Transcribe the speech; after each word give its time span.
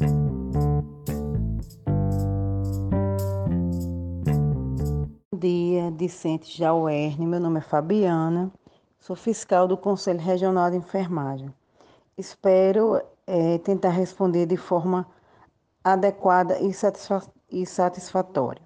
Bom 0.00 0.98
dia, 5.38 5.90
discente 5.90 6.64
UERN. 6.64 7.26
Meu 7.26 7.38
nome 7.38 7.58
é 7.58 7.62
Fabiana, 7.62 8.50
sou 8.98 9.14
fiscal 9.14 9.68
do 9.68 9.76
Conselho 9.76 10.18
Regional 10.20 10.70
de 10.70 10.78
Enfermagem. 10.78 11.54
Espero 12.16 13.02
é, 13.26 13.58
tentar 13.58 13.90
responder 13.90 14.46
de 14.46 14.56
forma 14.56 15.06
adequada 15.84 16.58
e, 16.60 16.72
satisfa 16.72 17.22
e 17.50 17.66
satisfatória. 17.66 18.62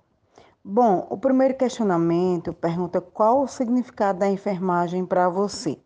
Bom, 0.64 1.05
o 1.11 1.19
primeiro 1.19 1.57
questionamento 1.57 2.53
pergunta 2.53 3.01
qual 3.01 3.43
o 3.43 3.48
significado 3.48 4.21
da 4.21 4.29
enfermagem 4.29 5.05
para 5.05 5.29
você. 5.29 5.79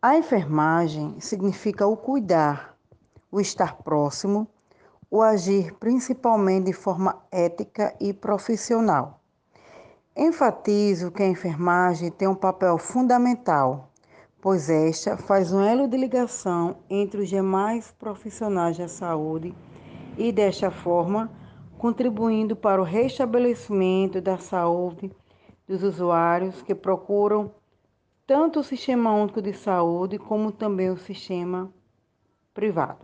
A 0.00 0.16
enfermagem 0.16 1.18
significa 1.18 1.88
o 1.88 1.96
cuidar, 1.96 2.77
o 3.30 3.40
estar 3.40 3.76
próximo, 3.78 4.48
o 5.10 5.22
agir 5.22 5.74
principalmente 5.74 6.66
de 6.66 6.72
forma 6.72 7.22
ética 7.30 7.94
e 8.00 8.12
profissional. 8.12 9.20
Enfatizo 10.16 11.10
que 11.10 11.22
a 11.22 11.28
enfermagem 11.28 12.10
tem 12.10 12.26
um 12.26 12.34
papel 12.34 12.76
fundamental, 12.78 13.90
pois 14.40 14.68
esta 14.68 15.16
faz 15.16 15.52
um 15.52 15.60
elo 15.60 15.86
de 15.86 15.96
ligação 15.96 16.76
entre 16.90 17.22
os 17.22 17.28
demais 17.28 17.92
profissionais 17.98 18.76
da 18.76 18.88
saúde 18.88 19.54
e, 20.16 20.32
desta 20.32 20.70
forma, 20.70 21.30
contribuindo 21.78 22.56
para 22.56 22.80
o 22.80 22.84
restabelecimento 22.84 24.20
da 24.20 24.36
saúde 24.38 25.10
dos 25.66 25.82
usuários 25.82 26.62
que 26.62 26.74
procuram 26.74 27.52
tanto 28.26 28.60
o 28.60 28.64
Sistema 28.64 29.14
Único 29.14 29.40
de 29.40 29.52
Saúde 29.54 30.18
como 30.18 30.50
também 30.50 30.90
o 30.90 30.98
sistema 30.98 31.72
privado. 32.58 32.98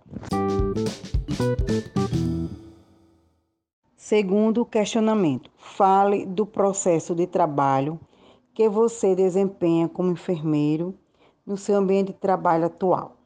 Segundo 3.96 4.66
questionamento, 4.66 5.48
fale 5.56 6.26
do 6.26 6.44
processo 6.44 7.14
de 7.14 7.24
trabalho 7.24 8.00
que 8.52 8.68
você 8.68 9.14
desempenha 9.14 9.88
como 9.88 10.10
enfermeiro 10.10 10.92
no 11.46 11.56
seu 11.56 11.76
ambiente 11.76 12.08
de 12.08 12.18
trabalho 12.18 12.66
atual. 12.66 13.16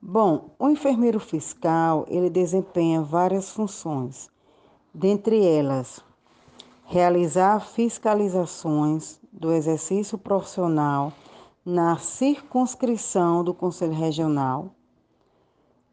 Bom, 0.00 0.54
o 0.56 0.68
enfermeiro 0.68 1.18
fiscal, 1.18 2.06
ele 2.08 2.30
desempenha 2.30 3.02
várias 3.02 3.50
funções, 3.50 4.30
dentre 4.94 5.44
elas, 5.44 6.00
realizar 6.84 7.58
fiscalizações 7.58 9.18
do 9.32 9.52
exercício 9.52 10.16
profissional 10.16 11.12
na 11.66 11.96
circunscrição 11.96 13.42
do 13.42 13.52
Conselho 13.52 13.94
Regional, 13.94 14.76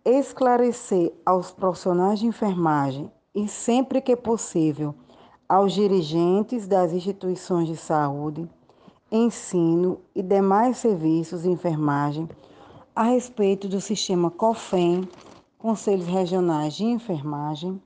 esclarecer 0.10 1.14
aos 1.26 1.52
profissionais 1.52 2.20
de 2.20 2.28
enfermagem 2.28 3.12
e, 3.36 3.48
sempre 3.48 4.00
que 4.00 4.16
possível, 4.16 4.96
aos 5.50 5.74
dirigentes 5.74 6.66
das 6.66 6.94
instituições 6.94 7.68
de 7.68 7.76
saúde, 7.76 8.50
ensino 9.12 10.00
e 10.16 10.24
demais 10.24 10.78
serviços 10.78 11.42
de 11.44 11.50
enfermagem 11.50 12.28
a 12.96 13.04
respeito 13.04 13.68
do 13.68 13.82
sistema 13.82 14.32
COFEM, 14.32 15.08
Conselhos 15.58 16.08
Regionais 16.08 16.74
de 16.74 16.86
Enfermagem, 16.86 17.82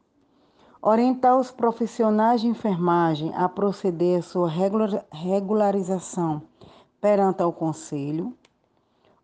orientar 0.82 1.40
os 1.40 1.52
profissionais 1.52 2.42
de 2.42 2.48
enfermagem 2.48 3.32
a 3.36 3.50
proceder 3.50 4.20
à 4.20 4.22
sua 4.22 4.50
regularização 5.12 6.42
perante 7.00 7.42
o 7.44 7.52
Conselho, 7.52 8.36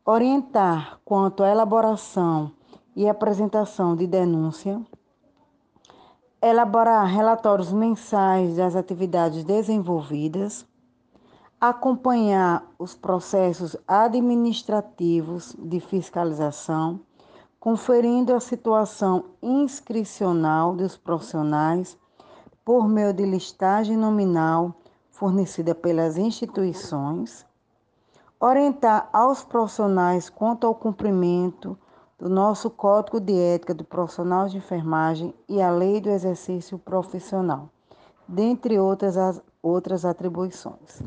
orientar 0.03 0.99
quanto 1.05 1.43
à 1.43 1.49
elaboração 1.49 2.51
e 2.97 3.07
apresentação 3.07 3.95
de 3.95 4.07
denúncia, 4.07 4.81
elaborar 6.41 7.05
relatórios 7.05 7.71
mensais 7.71 8.55
das 8.55 8.75
atividades 8.75 9.43
desenvolvidas, 9.43 10.65
acompanhar 11.61 12.65
os 12.79 12.95
processos 12.95 13.77
administrativos 13.87 15.55
de 15.59 15.79
fiscalização, 15.79 16.99
conferindo 17.59 18.33
a 18.33 18.39
situação 18.39 19.25
inscricional 19.43 20.75
dos 20.75 20.97
profissionais 20.97 21.95
por 22.65 22.87
meio 22.87 23.13
de 23.13 23.27
listagem 23.27 23.95
nominal 23.95 24.73
fornecida 25.11 25.75
pelas 25.75 26.17
instituições, 26.17 27.45
orientar 28.39 29.07
aos 29.13 29.43
profissionais 29.43 30.31
quanto 30.31 30.65
ao 30.65 30.73
cumprimento 30.73 31.77
do 32.19 32.27
nosso 32.27 32.71
Código 32.71 33.19
de 33.19 33.37
Ética 33.37 33.75
do 33.75 33.83
Profissional 33.83 34.49
de 34.49 34.57
Enfermagem 34.57 35.33
e 35.47 35.61
a 35.61 35.69
Lei 35.69 36.01
do 36.01 36.09
Exercício 36.09 36.79
Profissional, 36.79 37.69
dentre 38.27 38.79
outras, 38.79 39.39
outras 39.61 40.03
atribuições. 40.03 41.03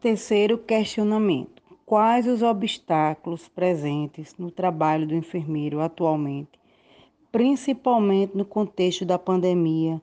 Terceiro 0.00 0.58
questionamento: 0.58 1.62
Quais 1.86 2.26
os 2.26 2.42
obstáculos 2.42 3.46
presentes 3.48 4.34
no 4.36 4.50
trabalho 4.50 5.06
do 5.06 5.14
enfermeiro 5.14 5.80
atualmente, 5.80 6.58
principalmente 7.30 8.36
no 8.36 8.44
contexto 8.44 9.04
da 9.04 9.18
pandemia? 9.18 10.02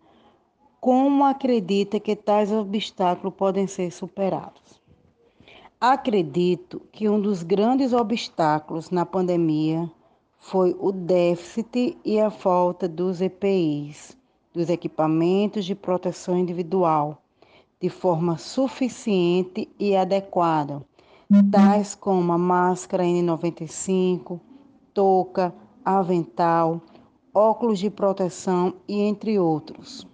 Como 0.80 1.26
acredita 1.26 2.00
que 2.00 2.16
tais 2.16 2.52
obstáculos 2.54 3.34
podem 3.34 3.68
ser 3.68 3.92
superados? 3.92 4.87
Acredito 5.80 6.82
que 6.92 7.08
um 7.08 7.22
dos 7.22 7.44
grandes 7.44 7.94
obstáculos 7.94 8.90
na 8.90 9.06
pandemia 9.06 9.88
foi 10.40 10.76
o 10.80 10.92
déficit 10.92 11.96
e 12.04 12.20
a 12.20 12.32
falta 12.32 12.88
dos 12.88 13.22
EPIs, 13.22 14.18
dos 14.52 14.72
equipamentos 14.72 15.66
de 15.66 15.76
proteção 15.76 16.36
individual 16.36 17.22
de 17.80 17.90
forma 17.90 18.40
suficiente 18.40 19.70
e 19.78 19.96
adequada, 19.96 20.84
tais 21.52 21.94
como 21.94 22.34
a 22.34 22.40
máscara 22.40 23.04
N95, 23.04 24.40
touca, 24.96 25.54
avental, 25.86 26.82
óculos 27.32 27.78
de 27.78 27.92
proteção 27.92 28.74
e 28.88 29.00
entre 29.00 29.38
outros. 29.38 30.08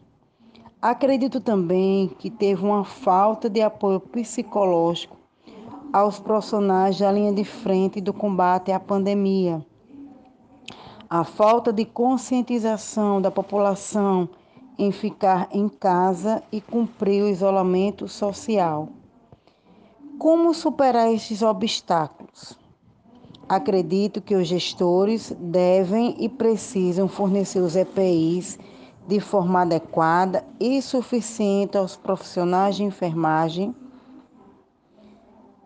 Acredito 0.82 1.40
também 1.40 2.10
que 2.10 2.30
teve 2.30 2.66
uma 2.66 2.84
falta 2.84 3.50
de 3.50 3.62
apoio 3.62 4.02
psicológico 4.02 5.23
aos 5.94 6.20
profissionais 6.20 6.98
da 6.98 7.12
linha 7.12 7.32
de 7.32 7.46
frente 7.46 8.02
do 8.02 8.12
combate 8.12 8.72
à 8.72 8.80
pandemia 8.80 9.64
a 11.16 11.24
falta 11.24 11.72
de 11.72 11.86
conscientização 11.86 13.22
da 13.22 13.30
população 13.30 14.28
em 14.80 14.92
ficar 14.92 15.48
em 15.52 15.70
casa 15.70 16.42
e 16.52 16.60
cumprir 16.60 17.24
o 17.24 17.30
isolamento 17.30 18.08
social. 18.08 18.90
Como 20.18 20.56
superar 20.56 21.14
estes 21.14 21.44
obstáculos? 21.44 22.58
Acredito 23.48 24.24
que 24.24 24.34
os 24.34 24.48
gestores 24.48 25.32
devem 25.40 26.16
e 26.18 26.28
precisam 26.28 27.08
fornecer 27.08 27.60
os 27.60 27.76
EPIs 27.76 28.58
de 29.08 29.20
forma 29.20 29.62
adequada 29.62 30.44
e 30.60 30.82
suficiente 30.82 31.78
aos 31.78 31.96
profissionais 31.96 32.76
de 32.76 32.84
enfermagem, 32.84 33.76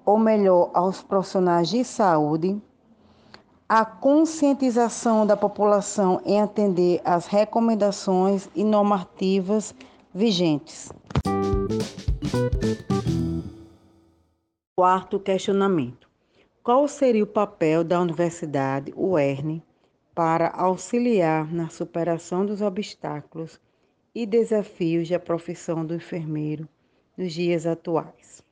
ou 0.07 0.17
melhor, 0.17 0.71
aos 0.73 1.03
profissionais 1.03 1.67
de 1.67 1.83
saúde 1.83 2.57
a 3.67 3.83
conscientização 3.83 5.27
da 5.27 5.35
população 5.35 6.21
em 6.25 6.39
atender 6.39 7.01
às 7.03 7.27
recomendações 7.27 8.49
e 8.55 8.63
normativas 8.63 9.75
vigentes. 10.13 10.89
Quarto 14.79 15.19
questionamento: 15.19 16.09
Qual 16.63 16.87
seria 16.87 17.25
o 17.25 17.27
papel 17.27 17.83
da 17.83 17.99
Universidade 17.99 18.93
UERN 18.95 19.61
para 20.15 20.47
auxiliar 20.51 21.53
na 21.53 21.67
superação 21.67 22.45
dos 22.45 22.61
obstáculos 22.61 23.59
e 24.15 24.25
desafios 24.25 25.09
da 25.09 25.19
profissão 25.19 25.85
do 25.85 25.93
enfermeiro 25.93 26.65
nos 27.17 27.33
dias 27.33 27.65
atuais? 27.65 28.46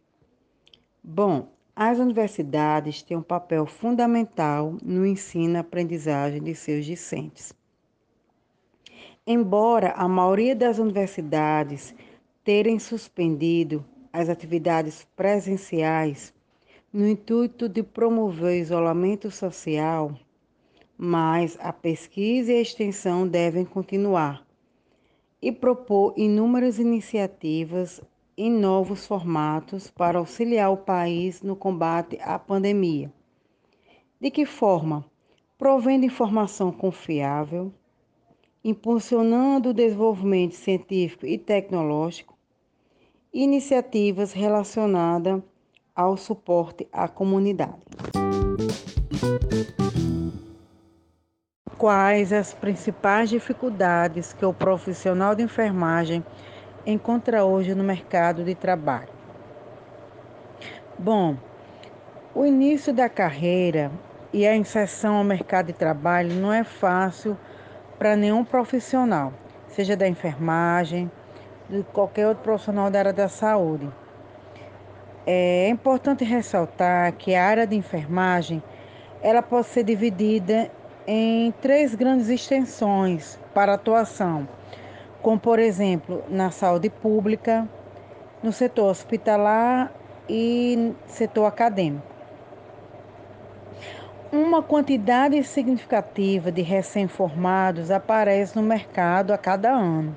Bom, 1.08 1.50
as 1.76 2.00
universidades 2.00 3.04
têm 3.04 3.16
um 3.16 3.22
papel 3.22 3.68
fundamental 3.68 4.76
no 4.82 5.06
ensino 5.06 5.54
e 5.54 5.58
aprendizagem 5.58 6.42
de 6.42 6.56
seus 6.56 6.84
discentes. 6.84 7.54
Embora 9.26 9.92
a 9.92 10.08
maioria 10.08 10.56
das 10.56 10.80
universidades 10.80 11.94
terem 12.44 12.80
suspendido 12.80 13.86
as 14.12 14.30
atividades 14.30 15.08
presenciais 15.16 16.34
no 16.92 17.08
intuito 17.08 17.70
de 17.70 17.84
promover 17.84 18.58
o 18.58 18.62
isolamento 18.62 19.30
social, 19.30 20.18
mas 20.98 21.56
a 21.62 21.72
pesquisa 21.72 22.52
e 22.52 22.58
a 22.58 22.62
extensão 22.62 23.28
devem 23.28 23.64
continuar 23.64 24.44
e 25.40 25.52
propor 25.52 26.16
inúmeras 26.18 26.80
iniciativas 26.80 28.02
em 28.38 28.52
novos 28.52 29.06
formatos 29.06 29.90
para 29.90 30.20
auxiliar 30.20 30.72
o 30.72 30.78
país 30.78 31.42
no 31.42 31.56
combate 31.56 32.20
à 32.22 32.38
pandemia. 32.38 33.12
De 34.20 34.30
que 34.30 34.46
forma? 34.46 35.06
Provendo 35.58 36.06
informação 36.06 36.72
confiável, 36.72 37.72
impulsionando 38.64 39.70
o 39.70 39.74
desenvolvimento 39.74 40.56
científico 40.56 41.26
e 41.26 41.38
tecnológico, 41.38 42.36
iniciativas 43.34 44.34
relacionadas 44.34 45.42
ao 45.96 46.18
suporte 46.18 46.88
à 46.92 47.08
comunidade. 47.08 47.80
Quais 51.78 52.34
as 52.34 52.54
principais 52.54 53.30
dificuldades 53.30 54.34
que 54.34 54.46
o 54.46 54.54
profissional 54.54 55.36
de 55.36 55.44
enfermagem 55.44 56.24
encontra 56.86 57.44
hoje 57.44 57.74
no 57.74 57.84
mercado 57.84 58.44
de 58.44 58.54
trabalho? 58.54 59.10
Bom, 60.98 61.36
o 62.34 62.46
início 62.46 62.94
da 62.94 63.10
carreira 63.10 63.92
e 64.32 64.46
a 64.46 64.56
inserção 64.56 65.16
ao 65.16 65.24
mercado 65.24 65.68
de 65.68 65.74
trabalho 65.74 66.34
não 66.36 66.54
é 66.54 66.64
fácil 66.64 67.38
para 67.98 68.16
nenhum 68.16 68.44
profissional, 68.44 69.34
seja 69.68 69.96
da 69.96 70.08
enfermagem, 70.08 71.10
de 71.70 71.84
qualquer 71.94 72.28
outro 72.28 72.44
profissional 72.44 72.92
da 72.92 73.00
área 73.00 73.14
da 73.14 73.28
saúde. 73.28 73.90
É 75.26 75.68
importante 75.70 76.24
ressaltar 76.24 77.12
que 77.14 77.34
a 77.34 77.44
área 77.44 77.66
de 77.66 77.76
enfermagem 77.76 78.62
ela 79.22 79.42
pode 79.42 79.68
ser 79.68 79.84
dividida 79.84 80.70
em 81.08 81.52
três 81.62 81.96
grandes 81.96 82.30
extensões 82.30 83.40
para 83.54 83.74
atuação, 83.74 84.48
como 85.26 85.40
por 85.40 85.58
exemplo 85.58 86.24
na 86.30 86.52
saúde 86.52 86.88
pública, 86.88 87.68
no 88.44 88.52
setor 88.52 88.92
hospitalar 88.92 89.92
e 90.30 90.94
setor 91.08 91.48
acadêmico. 91.48 92.06
Uma 94.32 94.62
quantidade 94.62 95.44
significativa 95.44 96.52
de 96.52 96.62
recém-formados 96.62 97.90
aparece 97.90 98.56
no 98.56 98.62
mercado 98.62 99.34
a 99.34 99.38
cada 99.40 99.72
ano 99.72 100.16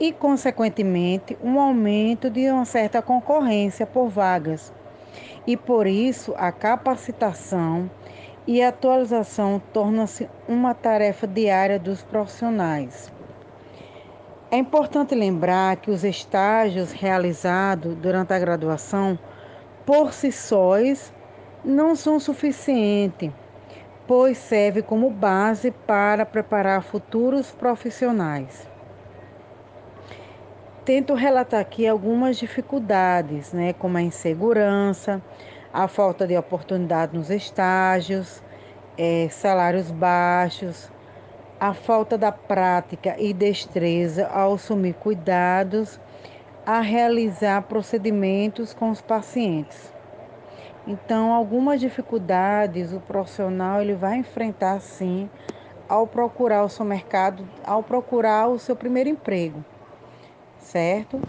e, 0.00 0.14
consequentemente, 0.14 1.36
um 1.44 1.60
aumento 1.60 2.30
de 2.30 2.50
uma 2.50 2.64
certa 2.64 3.02
concorrência 3.02 3.84
por 3.84 4.08
vagas. 4.08 4.72
E 5.46 5.58
por 5.58 5.86
isso, 5.86 6.32
a 6.38 6.50
capacitação 6.50 7.90
e 8.46 8.62
atualização 8.62 9.60
torna-se 9.74 10.26
uma 10.48 10.72
tarefa 10.72 11.26
diária 11.26 11.78
dos 11.78 12.02
profissionais. 12.02 13.12
É 14.54 14.58
importante 14.58 15.14
lembrar 15.14 15.76
que 15.76 15.90
os 15.90 16.04
estágios 16.04 16.92
realizados 16.92 17.94
durante 17.94 18.34
a 18.34 18.38
graduação, 18.38 19.18
por 19.86 20.12
si 20.12 20.30
sós, 20.30 21.10
não 21.64 21.96
são 21.96 22.20
suficientes, 22.20 23.32
pois 24.06 24.36
serve 24.36 24.82
como 24.82 25.08
base 25.08 25.70
para 25.70 26.26
preparar 26.26 26.82
futuros 26.82 27.50
profissionais. 27.50 28.68
Tento 30.84 31.14
relatar 31.14 31.60
aqui 31.60 31.88
algumas 31.88 32.36
dificuldades, 32.36 33.54
né, 33.54 33.72
como 33.72 33.96
a 33.96 34.02
insegurança, 34.02 35.22
a 35.72 35.88
falta 35.88 36.26
de 36.26 36.36
oportunidade 36.36 37.16
nos 37.16 37.30
estágios, 37.30 38.42
é, 38.98 39.28
salários 39.30 39.90
baixos, 39.90 40.91
a 41.62 41.72
falta 41.72 42.18
da 42.18 42.32
prática 42.32 43.14
e 43.20 43.32
destreza 43.32 44.26
ao 44.26 44.54
assumir 44.54 44.94
cuidados, 44.94 46.00
a 46.66 46.80
realizar 46.80 47.62
procedimentos 47.62 48.74
com 48.74 48.90
os 48.90 49.00
pacientes. 49.00 49.94
Então, 50.84 51.32
algumas 51.32 51.78
dificuldades 51.78 52.92
o 52.92 52.98
profissional 52.98 53.80
ele 53.80 53.94
vai 53.94 54.16
enfrentar 54.16 54.80
sim 54.80 55.30
ao 55.88 56.04
procurar 56.04 56.64
o 56.64 56.68
seu 56.68 56.84
mercado, 56.84 57.48
ao 57.64 57.80
procurar 57.80 58.48
o 58.48 58.58
seu 58.58 58.74
primeiro 58.74 59.10
emprego, 59.10 59.64
certo? 60.58 61.20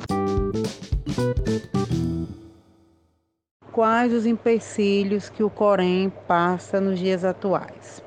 quais 3.71 4.13
os 4.13 4.25
empecilhos 4.25 5.29
que 5.29 5.44
o 5.44 5.50
Corém 5.50 6.12
passa 6.27 6.79
nos 6.79 6.97
dias 6.97 7.24
atuais. 7.24 8.03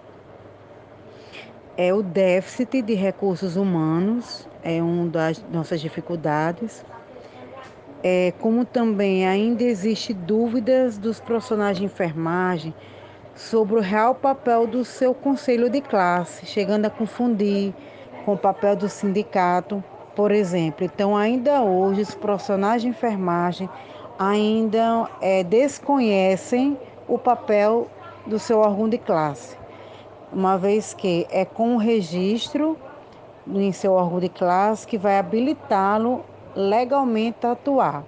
É 1.79 1.93
o 1.93 2.03
déficit 2.03 2.81
de 2.81 2.95
recursos 2.95 3.55
humanos, 3.55 4.49
é 4.63 4.83
uma 4.83 5.07
das 5.09 5.45
nossas 5.53 5.79
dificuldades. 5.81 6.83
É, 8.03 8.33
como 8.41 8.65
também 8.65 9.27
ainda 9.27 9.63
existe 9.63 10.15
dúvidas 10.15 10.97
dos 10.97 11.21
profissionais 11.21 11.77
de 11.77 11.85
enfermagem 11.85 12.75
sobre 13.35 13.77
o 13.77 13.81
real 13.81 14.15
papel 14.15 14.67
do 14.67 14.85
seu 14.87 15.13
conselho 15.13 15.69
de 15.69 15.83
classe, 15.83 16.47
chegando 16.47 16.87
a 16.87 16.91
confundir 16.91 17.75
com 18.25 18.33
o 18.33 18.39
papel 18.39 18.75
do 18.75 18.89
sindicato, 18.89 19.85
por 20.15 20.31
exemplo. 20.31 20.83
Então, 20.83 21.15
ainda 21.15 21.63
hoje, 21.63 22.01
os 22.01 22.15
profissionais 22.15 22.81
de 22.81 22.89
enfermagem 22.89 23.69
ainda 24.19 25.11
é, 25.21 25.45
desconhecem 25.45 26.79
o 27.07 27.19
papel 27.19 27.87
do 28.27 28.39
seu 28.39 28.61
órgão 28.61 28.89
de 28.89 28.97
classe, 28.97 29.57
uma 30.37 30.59
vez 30.59 30.93
que 30.93 31.27
é 31.31 31.47
com 31.47 31.77
o 31.77 31.79
registro 31.79 32.77
em 33.49 33.73
seu 33.73 33.95
órgão 33.95 34.21
de 34.21 34.29
classe 34.29 34.87
que 34.87 34.99
vai 34.99 35.19
habilitá-lo 35.19 36.23
legalmente 36.55 37.47
a 37.47 37.53
atuar, 37.53 38.05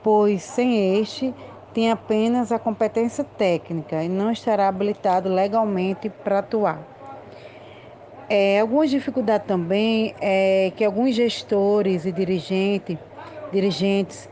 pois 0.00 0.44
sem 0.44 1.00
este 1.00 1.34
tem 1.72 1.90
apenas 1.90 2.52
a 2.52 2.60
competência 2.60 3.24
técnica 3.24 4.04
e 4.04 4.08
não 4.08 4.30
estará 4.30 4.68
habilitado 4.68 5.28
legalmente 5.28 6.08
para 6.08 6.38
atuar. 6.38 6.80
É, 8.28 8.60
algumas 8.60 8.88
dificuldades 8.88 9.48
também 9.48 10.14
é 10.20 10.72
que 10.76 10.84
alguns 10.84 11.16
gestores 11.16 12.06
e 12.06 12.12
dirigentes, 12.12 12.96
dirigentes 13.50 14.28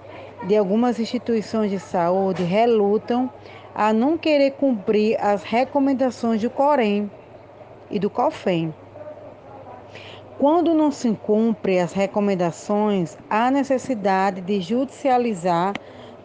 de 0.46 0.56
algumas 0.56 1.00
instituições 1.00 1.72
de 1.72 1.80
saúde 1.80 2.44
relutam 2.44 3.28
a 3.74 3.92
não 3.92 4.16
querer 4.16 4.52
cumprir 4.52 5.20
as 5.20 5.42
recomendações 5.42 6.40
do 6.40 6.48
Corém 6.48 7.10
e 7.92 7.98
do 7.98 8.10
COFEM. 8.10 8.74
Quando 10.38 10.74
não 10.74 10.90
se 10.90 11.12
cumpre 11.12 11.78
as 11.78 11.92
recomendações, 11.92 13.16
há 13.30 13.50
necessidade 13.50 14.40
de 14.40 14.60
judicializar 14.60 15.74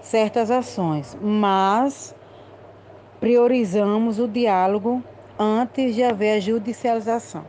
certas 0.01 0.49
ações, 0.49 1.15
mas 1.21 2.15
priorizamos 3.19 4.17
o 4.17 4.27
diálogo 4.27 5.03
antes 5.37 5.93
de 5.93 6.03
haver 6.03 6.37
a 6.37 6.39
judicialização. 6.39 7.45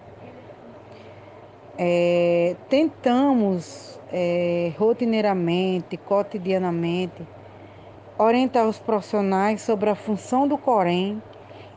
É, 1.79 2.57
tentamos 2.69 3.99
é, 4.13 4.73
rotineiramente, 4.77 5.97
cotidianamente, 5.97 7.27
orientar 8.19 8.67
os 8.67 8.79
profissionais 8.81 9.63
sobre 9.63 9.89
a 9.89 9.95
função 9.95 10.49
do 10.49 10.59
Corém 10.59 11.23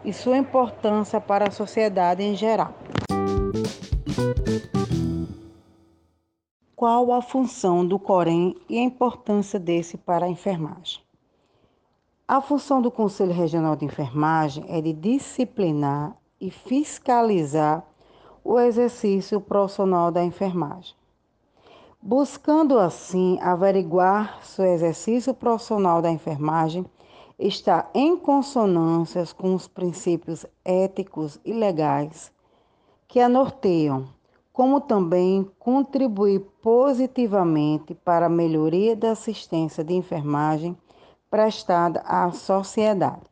e 0.03 0.13
sua 0.13 0.37
importância 0.37 1.19
para 1.19 1.47
a 1.47 1.51
sociedade 1.51 2.23
em 2.23 2.35
geral. 2.35 2.73
Qual 6.75 7.11
a 7.13 7.21
função 7.21 7.85
do 7.85 7.99
Corém 7.99 8.55
e 8.67 8.79
a 8.79 8.81
importância 8.81 9.59
desse 9.59 9.97
para 9.97 10.25
a 10.25 10.29
enfermagem? 10.29 11.01
A 12.27 12.41
função 12.41 12.81
do 12.81 12.89
Conselho 12.89 13.33
Regional 13.33 13.75
de 13.75 13.85
Enfermagem 13.85 14.65
é 14.67 14.81
de 14.81 14.93
disciplinar 14.93 16.15
e 16.39 16.49
fiscalizar 16.49 17.85
o 18.43 18.59
exercício 18.59 19.39
profissional 19.39 20.11
da 20.11 20.23
enfermagem 20.23 20.95
buscando 22.01 22.79
assim 22.79 23.37
averiguar 23.41 24.43
se 24.43 24.61
o 24.61 24.65
exercício 24.65 25.33
profissional 25.33 26.01
da 26.01 26.09
enfermagem 26.09 26.85
está 27.41 27.89
em 27.93 28.15
consonância 28.15 29.25
com 29.35 29.55
os 29.55 29.67
princípios 29.67 30.45
éticos 30.63 31.39
e 31.43 31.51
legais 31.51 32.31
que 33.07 33.19
a 33.19 33.27
norteiam, 33.27 34.07
como 34.53 34.79
também 34.79 35.49
contribuir 35.57 36.41
positivamente 36.61 37.95
para 37.95 38.27
a 38.27 38.29
melhoria 38.29 38.95
da 38.95 39.11
assistência 39.11 39.83
de 39.83 39.93
enfermagem 39.93 40.77
prestada 41.29 42.01
à 42.05 42.31
sociedade. 42.31 43.30